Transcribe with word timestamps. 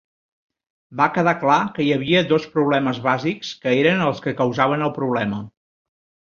Va 1.01 1.05
quedar 1.17 1.33
clar 1.43 1.57
que 1.75 1.83
hi 1.83 1.91
havia 1.97 2.23
dos 2.33 2.49
problemes 2.57 3.03
bàsics 3.05 3.53
que 3.67 3.77
eren 3.85 4.05
els 4.09 4.25
que 4.27 4.37
causaven 4.43 4.89
el 4.91 4.95
problema. 5.01 5.47